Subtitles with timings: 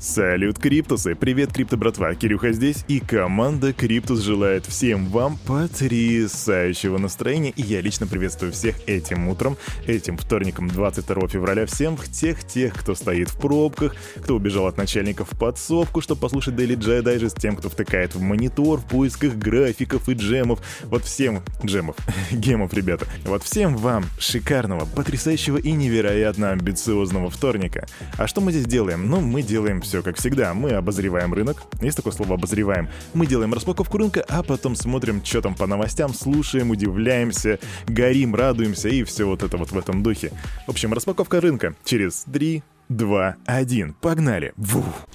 [0.00, 1.14] Салют, Криптусы!
[1.14, 2.14] Привет, Крипто братва!
[2.14, 8.76] Кирюха здесь, и команда Криптус желает всем вам потрясающего настроения, и я лично приветствую всех
[8.88, 9.56] этим утром,
[9.86, 15.32] этим вторником 22 февраля, всем тех тех, кто стоит в пробках, кто убежал от начальников
[15.32, 20.08] в подсобку, чтобы послушать Daily Jai Digest, тем, кто втыкает в монитор в поисках графиков
[20.08, 21.96] и джемов, вот всем джемов,
[22.32, 27.86] гемов, ребята, вот всем вам шикарного, потрясающего и невероятно амбициозного вторника.
[28.18, 29.08] А что мы здесь делаем?
[29.08, 30.54] Ну, мы делаем все как всегда.
[30.54, 31.62] Мы обозреваем рынок.
[31.80, 32.88] Есть такое слово «обозреваем».
[33.12, 38.88] Мы делаем распаковку рынка, а потом смотрим, что там по новостям, слушаем, удивляемся, горим, радуемся
[38.88, 40.32] и все вот это вот в этом духе.
[40.66, 43.94] В общем, распаковка рынка через 3, 2, 1.
[44.00, 44.52] Погнали!
[44.56, 45.06] Вух!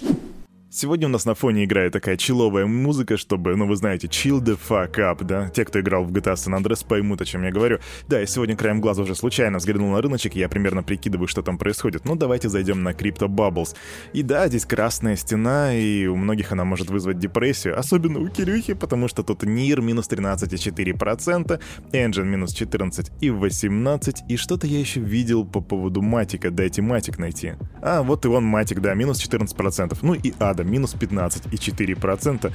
[0.81, 4.57] Сегодня у нас на фоне играет такая чиловая музыка, чтобы, ну вы знаете, chill the
[4.57, 5.49] fuck up, да?
[5.49, 7.79] Те, кто играл в GTA San Andreas, поймут, о чем я говорю.
[8.07, 11.41] Да, я сегодня краем глаза уже случайно взглянул на рыночек, и я примерно прикидываю, что
[11.41, 12.05] там происходит.
[12.05, 13.75] Ну давайте зайдем на Crypto Bubbles.
[14.13, 18.73] И да, здесь красная стена, и у многих она может вызвать депрессию, особенно у Кирюхи,
[18.73, 25.59] потому что тут NIR минус 13,4%, Engine минус 14,18%, и что-то я еще видел по
[25.59, 27.55] поводу Матика, дайте Матик найти.
[27.81, 29.97] А, вот и он Матик, да, минус 14%.
[30.03, 32.51] Ну и года, минус 15,4%.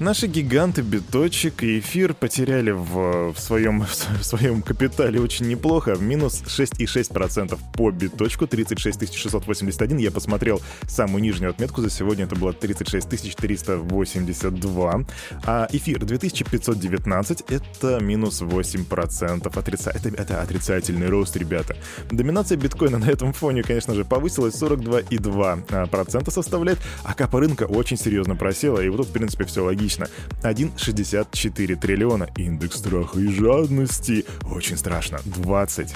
[0.00, 3.82] Наши гиганты биточек и эфир потеряли в, в, своем,
[4.20, 9.98] в своем капитале очень неплохо, минус 6,6% по биточку, 36 681.
[9.98, 15.04] Я посмотрел самую нижнюю отметку за сегодня, это было 36 382.
[15.44, 19.58] А эфир 2519, это минус 8%.
[19.58, 19.90] Отрица...
[19.90, 21.76] Это, это отрицательный рост, ребята.
[22.10, 28.36] Доминация биткоина на этом фоне, конечно же, повысилась 42,2% составляет, а капа рынка очень серьезно
[28.36, 30.08] просела, и вот тут, в принципе, все логично логично.
[30.42, 32.28] 1,64 триллиона.
[32.36, 34.24] Индекс страха и жадности.
[34.50, 35.20] Очень страшно.
[35.24, 35.94] 20.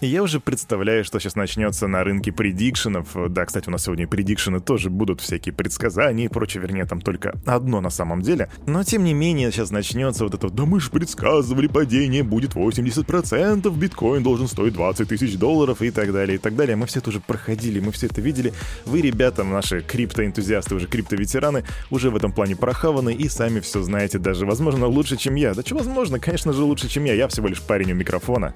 [0.00, 3.08] Я уже представляю, что сейчас начнется на рынке предикшенов.
[3.30, 7.34] Да, кстати, у нас сегодня предикшены тоже будут всякие предсказания и прочее, вернее, там только
[7.44, 8.48] одно на самом деле.
[8.64, 13.76] Но, тем не менее, сейчас начнется вот это «Да мы же предсказывали, падение будет 80%,
[13.76, 16.76] биткоин должен стоить 20 тысяч долларов» и так далее, и так далее.
[16.76, 18.52] Мы все это уже проходили, мы все это видели.
[18.86, 24.20] Вы, ребята, наши криптоэнтузиасты, уже криптоветераны, уже в этом плане прохаваны и сами все знаете
[24.20, 25.54] даже, возможно, лучше, чем я.
[25.54, 27.14] Да что возможно, конечно же, лучше, чем я.
[27.14, 28.54] Я всего лишь парень у микрофона.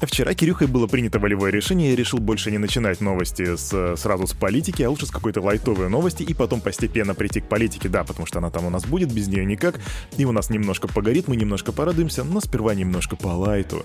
[0.00, 4.32] Вчера Кирюхой было принято волевое решение, я решил больше не начинать новости с, сразу с
[4.32, 8.26] политики, а лучше с какой-то лайтовой новости и потом постепенно прийти к политике, да, потому
[8.26, 9.80] что она там у нас будет, без нее никак,
[10.16, 13.84] и у нас немножко погорит, мы немножко порадуемся, но сперва немножко по лайту.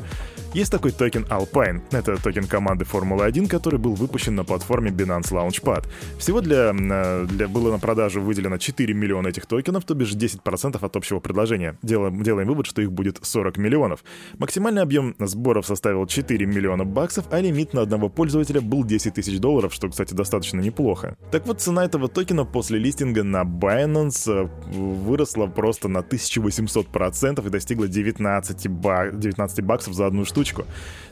[0.54, 5.88] Есть такой токен Alpine, это токен команды Формулы-1, который был выпущен на платформе Binance Launchpad.
[6.20, 10.96] Всего для, для было на продажу выделено 4 миллиона этих токенов, то бишь 10% от
[10.96, 11.78] общего предложения.
[11.82, 14.04] Делаем, делаем вывод, что их будет 40 миллионов.
[14.38, 19.40] Максимальный объем сборов составил 4 миллиона баксов, а лимит на одного пользователя был 10 тысяч
[19.40, 21.16] долларов, что, кстати, достаточно неплохо.
[21.32, 27.50] Так вот, цена этого токена после листинга на Binance э, выросла просто на 1800% и
[27.50, 30.66] достигла 19, бак 19 баксов за одну штучку.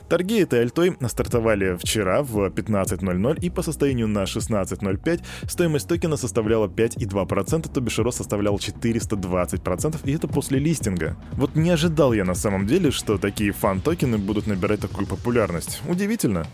[0.08, 6.68] Торги этой альтой стартовали вчера в 15.00 и по состоянию на 16.05 стоимость токена составляла
[6.68, 11.16] 5,2%, то бишь рост составлял 420%, и это после листинга.
[11.32, 15.45] Вот не ожидал я на самом деле, что такие фан-токены будут набирать такую популярность.
[15.88, 16.46] Удивительно.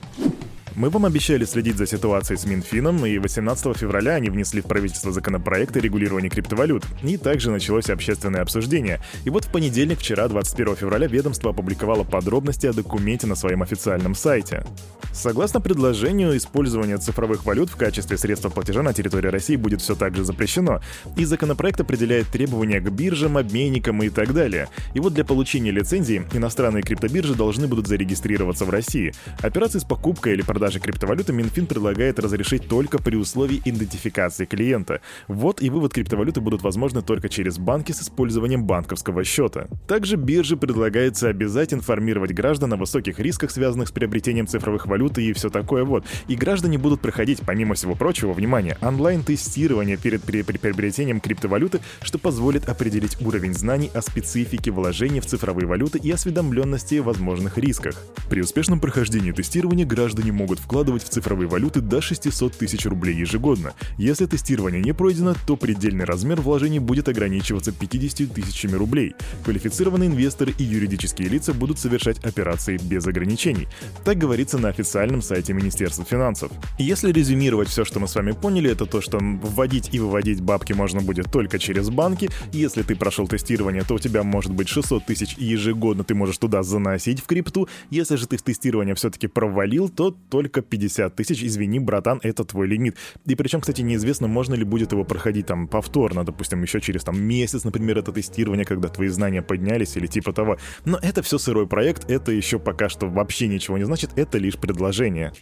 [0.75, 5.13] Мы вам обещали следить за ситуацией с Минфином, и 18 февраля они внесли в правительство
[5.13, 6.85] законопроект о регулировании криптовалют.
[7.03, 9.01] И также началось общественное обсуждение.
[9.25, 14.15] И вот в понедельник, вчера, 21 февраля, ведомство опубликовало подробности о документе на своем официальном
[14.15, 14.65] сайте.
[15.13, 20.17] Согласно предложению, использование цифровых валют в качестве средства платежа на территории России будет все так
[20.17, 20.81] же запрещено,
[21.19, 24.69] и законопроект определяет требования к биржам, обменникам и так далее.
[24.95, 29.13] И вот для получения лицензии иностранные криптобиржи должны будут зарегистрироваться в России.
[29.43, 35.01] Операции с покупкой или продажей продажи криптовалюты Минфин предлагает разрешить только при условии идентификации клиента.
[35.27, 39.67] Вот и вывод криптовалюты будут возможны только через банки с использованием банковского счета.
[39.89, 45.33] Также бирже предлагается обязать информировать граждан о высоких рисках, связанных с приобретением цифровых валют и
[45.33, 46.05] все такое вот.
[46.29, 52.19] И граждане будут проходить, помимо всего прочего, внимание, онлайн-тестирование перед при при приобретением криптовалюты, что
[52.19, 57.97] позволит определить уровень знаний о специфике вложений в цифровые валюты и осведомленности о возможных рисках.
[58.31, 63.17] При успешном прохождении тестирования граждане могут могут вкладывать в цифровые валюты до 600 тысяч рублей
[63.17, 63.73] ежегодно.
[63.97, 69.15] Если тестирование не пройдено, то предельный размер вложений будет ограничиваться 50 тысячами рублей.
[69.45, 73.67] Квалифицированные инвесторы и юридические лица будут совершать операции без ограничений.
[74.05, 76.53] Так говорится на официальном сайте Министерства финансов.
[76.79, 80.75] Если резюмировать все, что мы с вами поняли, это то, что вводить и выводить бабки
[80.75, 82.29] можно будет только через банки.
[82.53, 86.63] Если ты прошел тестирование, то у тебя может быть 600 тысяч ежегодно ты можешь туда
[86.63, 87.69] заносить в крипту.
[87.89, 92.67] Если же ты тестирование все-таки провалил, то только только 50 тысяч, извини, братан, это твой
[92.67, 92.97] лимит.
[93.25, 97.21] И причем, кстати, неизвестно, можно ли будет его проходить там повторно, допустим, еще через там
[97.23, 100.59] месяц, например, это тестирование, когда твои знания поднялись или типа того.
[100.85, 104.57] Но это все сырой проект, это еще пока что вообще ничего не значит, это лишь
[104.57, 105.33] предложение.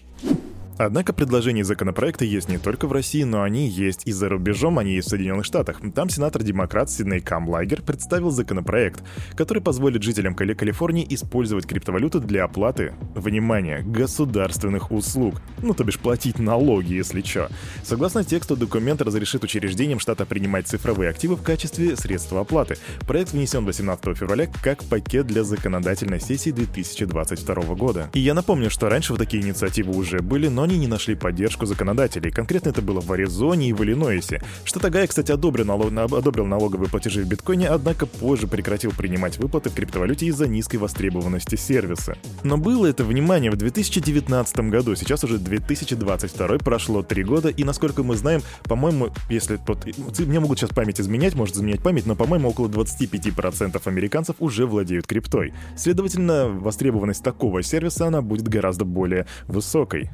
[0.82, 4.94] Однако предложения законопроекта есть не только в России, но они есть и за рубежом, они
[4.94, 5.78] есть в Соединенных Штатах.
[5.94, 9.02] Там сенатор-демократ Сидней Камлагер представил законопроект,
[9.36, 15.42] который позволит жителям Кали Калифорнии использовать криптовалюту для оплаты, внимание, государственных услуг.
[15.58, 17.48] Ну, то бишь платить налоги, если чё.
[17.82, 22.78] Согласно тексту, документ разрешит учреждениям штата принимать цифровые активы в качестве средства оплаты.
[23.00, 28.08] Проект внесен 18 февраля как пакет для законодательной сессии 2022 года.
[28.14, 31.66] И я напомню, что раньше вот такие инициативы уже были, но они не нашли поддержку
[31.66, 32.30] законодателей.
[32.30, 34.40] Конкретно это было в Аризоне и в Иллинойсе.
[34.64, 39.68] Штат Огайо, кстати, одобрил, налог, одобрил налоговые платежи в биткоине, однако позже прекратил принимать выплаты
[39.68, 42.16] в криптовалюте из-за низкой востребованности сервиса.
[42.44, 48.04] Но было это, внимание, в 2019 году, сейчас уже 2022, прошло три года, и насколько
[48.04, 49.86] мы знаем, по-моему, если вот,
[50.20, 55.08] мне могут сейчас память изменять, может изменять память, но, по-моему, около 25% американцев уже владеют
[55.08, 55.52] криптой.
[55.76, 60.10] Следовательно, востребованность такого сервиса, она будет гораздо более высокой.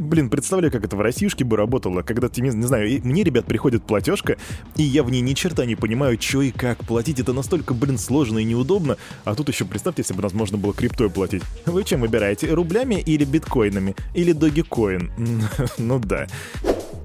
[0.00, 3.82] Блин, представляю, как это в Россиюшке бы работало, когда ты, не, знаю, мне, ребят, приходит
[3.82, 4.36] платежка,
[4.76, 7.20] и я в ней ни черта не понимаю, что и как платить.
[7.20, 8.96] Это настолько, блин, сложно и неудобно.
[9.24, 11.42] А тут еще представьте, если бы нас можно было криптой платить.
[11.66, 13.96] Вы чем выбираете, рублями или биткоинами?
[14.14, 15.10] Или догикоин?
[15.78, 16.26] ну да.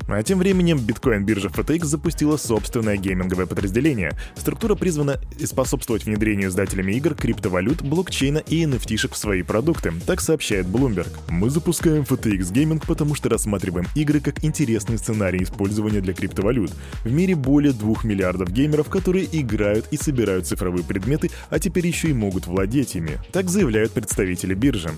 [0.07, 4.11] А тем временем биткоин-биржа FTX запустила собственное гейминговое подразделение.
[4.35, 10.67] Структура призвана способствовать внедрению издателями игр, криптовалют, блокчейна и NFT-шек в свои продукты, так сообщает
[10.67, 11.09] Bloomberg.
[11.29, 16.71] Мы запускаем FTX Gaming, потому что рассматриваем игры как интересный сценарий использования для криптовалют.
[17.03, 22.09] В мире более 2 миллиардов геймеров, которые играют и собирают цифровые предметы, а теперь еще
[22.09, 23.17] и могут владеть ими.
[23.31, 24.91] Так заявляют представители биржи.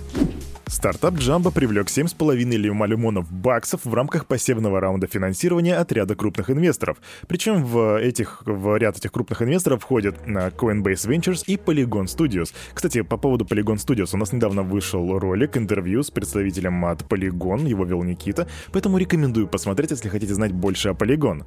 [0.69, 6.97] Стартап Jumbo привлек 7,5 миллионов баксов в рамках пассивного раунда финансирования от ряда крупных инвесторов.
[7.27, 12.53] Причем в, этих, в ряд этих крупных инвесторов входят Coinbase Ventures и Polygon Studios.
[12.73, 17.65] Кстати, по поводу Polygon Studios у нас недавно вышел ролик, интервью с представителем от Polygon,
[17.65, 21.45] его вел Никита, поэтому рекомендую посмотреть, если хотите знать больше о Polygon.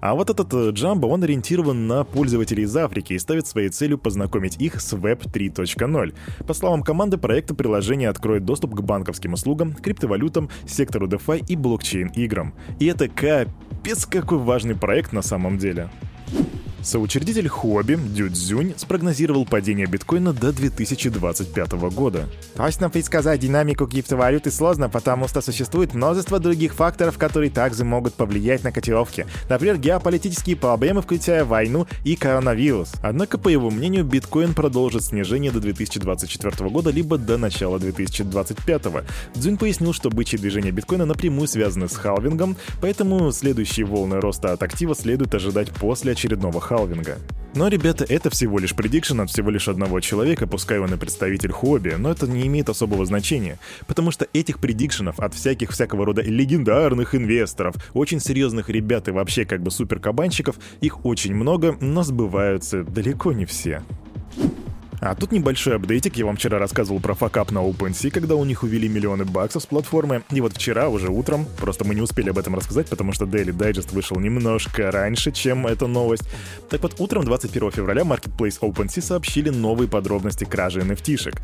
[0.00, 3.98] А вот этот э, Jumbo, он ориентирован на пользователей из Африки и ставит своей целью
[3.98, 6.14] познакомить их с Web 3.0.
[6.46, 12.54] По словам команды, проекта приложение откроет доступ к банковским услугам, криптовалютам, сектору DeFi и блокчейн-играм.
[12.78, 15.88] И это капец какой важный проект на самом деле.
[16.82, 22.28] Соучредитель Хобби Дю Цзюнь спрогнозировал падение биткоина до 2025 года.
[22.56, 28.62] Точно предсказать динамику криптовалюты сложно, потому что существует множество других факторов, которые также могут повлиять
[28.62, 29.26] на котировки.
[29.48, 32.92] Например, геополитические проблемы, включая войну и коронавирус.
[33.02, 38.82] Однако, по его мнению, биткоин продолжит снижение до 2024 года либо до начала 2025.
[39.34, 44.62] Цзюнь пояснил, что бычьи движения биткоина напрямую связаны с халвингом, поэтому следующие волны роста от
[44.62, 47.16] актива следует ожидать после очередного халвинга.
[47.54, 51.50] Но, ребята, это всего лишь предикшн от всего лишь одного человека, пускай он и представитель
[51.50, 56.20] хобби, но это не имеет особого значения, потому что этих предикшенов от всяких всякого рода
[56.20, 62.84] легендарных инвесторов, очень серьезных ребят и вообще как бы суперкабанщиков, их очень много, но сбываются
[62.84, 63.82] далеко не все.
[65.00, 66.16] А тут небольшой апдейтик.
[66.16, 69.66] Я вам вчера рассказывал про факап на OpenSea, когда у них увели миллионы баксов с
[69.66, 70.22] платформы.
[70.30, 73.56] И вот вчера, уже утром, просто мы не успели об этом рассказать, потому что Daily
[73.56, 76.24] Digest вышел немножко раньше, чем эта новость.
[76.68, 81.38] Так вот, утром 21 февраля Marketplace OpenSea сообщили новые подробности кражи NFT-шек.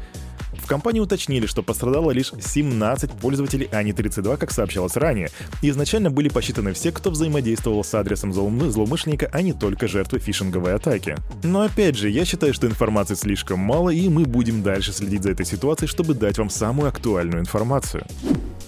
[0.59, 5.31] В компании уточнили, что пострадало лишь 17 пользователей, а не 32, как сообщалось ранее.
[5.63, 11.17] изначально были посчитаны все, кто взаимодействовал с адресом злоумышленника, а не только жертвы фишинговой атаки.
[11.43, 15.31] Но опять же, я считаю, что информации слишком мало, и мы будем дальше следить за
[15.31, 18.05] этой ситуацией, чтобы дать вам самую актуальную информацию.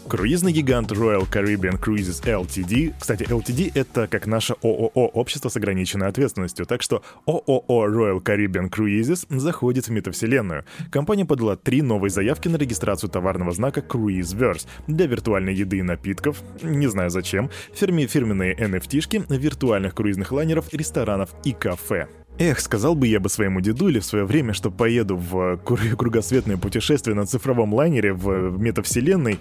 [0.08, 2.94] Круизный гигант Royal Caribbean Cruises Ltd.
[2.96, 8.70] Кстати, Ltd— это как наше ООО, общество с ограниченной ответственностью, так что ООО Royal Caribbean
[8.70, 10.64] Cruises заходит в метавселенную.
[10.92, 16.40] Компания подала три новые заявки на регистрацию товарного знака Cruiseverse для виртуальной еды и напитков,
[16.62, 22.06] не знаю зачем, фирме фирменные NFT-шки, виртуальных круизных лайнеров, ресторанов и кафе.
[22.38, 27.16] Эх, сказал бы я бы своему дедуле в свое время, что поеду в кругосветное путешествие
[27.16, 29.38] на цифровом лайнере в метавселенной,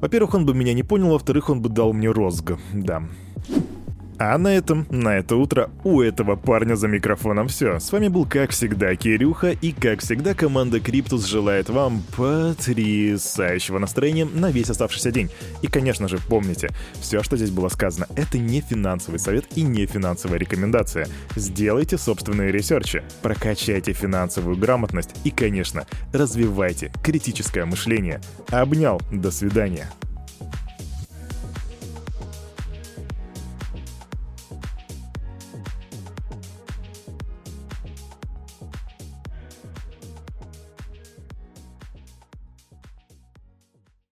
[0.00, 3.02] во-первых, он бы меня не понял, во-вторых, он бы дал мне розг, да.
[4.22, 7.80] А на этом, на это утро у этого парня за микрофоном все.
[7.80, 14.26] С вами был, как всегда, Кирюха, и, как всегда, команда Криптус желает вам потрясающего настроения
[14.26, 15.30] на весь оставшийся день.
[15.62, 16.68] И, конечно же, помните,
[17.00, 21.08] все, что здесь было сказано, это не финансовый совет и не финансовая рекомендация.
[21.34, 28.20] Сделайте собственные ресерчи, прокачайте финансовую грамотность и, конечно, развивайте критическое мышление.
[28.50, 29.88] Обнял, до свидания.